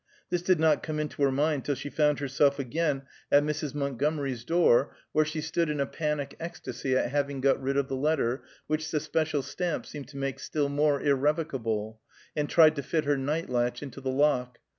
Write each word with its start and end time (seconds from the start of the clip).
This 0.31 0.41
did 0.41 0.59
not 0.59 0.81
come 0.81 0.99
into 0.99 1.21
her 1.21 1.31
mind 1.31 1.63
till 1.63 1.75
she 1.75 1.91
found 1.91 2.17
herself 2.17 2.57
again 2.57 3.03
at 3.31 3.43
Mrs. 3.43 3.75
Montgomery's 3.75 4.43
door, 4.43 4.95
where 5.11 5.25
she 5.25 5.41
stood 5.41 5.69
in 5.69 5.79
a 5.79 5.85
panic 5.85 6.35
ecstasy 6.39 6.97
at 6.97 7.11
having 7.11 7.39
got 7.39 7.61
rid 7.61 7.77
of 7.77 7.87
the 7.87 7.95
letter, 7.95 8.41
which 8.65 8.89
the 8.89 8.99
special 8.99 9.43
stamp 9.43 9.85
seemed 9.85 10.07
to 10.07 10.17
make 10.17 10.39
still 10.39 10.69
more 10.69 10.99
irrevocable, 10.99 12.01
and 12.35 12.49
tried 12.49 12.75
to 12.77 12.81
fit 12.81 13.05
her 13.05 13.15
night 13.15 13.47
latch 13.47 13.83
into 13.83 14.01
the 14.01 14.09
lock. 14.09 14.57